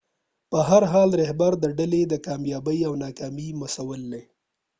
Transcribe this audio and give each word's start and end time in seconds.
په 0.51 0.59
هر 0.69 0.83
حال 0.91 1.09
رهبر 1.21 1.51
د 1.59 1.65
ډلې 1.79 2.01
د 2.07 2.13
کامیابۍ 2.25 2.79
او 2.87 2.93
ناکامۍ 3.03 3.49
مسؤل 3.61 4.01
دی 4.11 4.23